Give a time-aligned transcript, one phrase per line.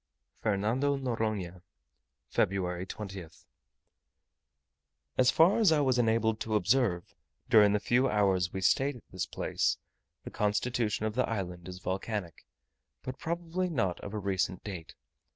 [0.41, 1.61] FERNANDO NORONHA,
[2.33, 2.87] Feb.
[2.87, 3.45] 20th.
[5.15, 7.13] As far as I was enabled to observe,
[7.51, 9.77] during the few hours we stayed at this place,
[10.23, 12.47] the constitution of the island is volcanic,
[13.03, 14.95] but probably not of a recent date.